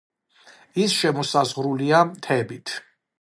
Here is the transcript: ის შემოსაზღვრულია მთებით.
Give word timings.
ის 0.85 0.95
შემოსაზღვრულია 1.01 2.01
მთებით. 2.13 2.75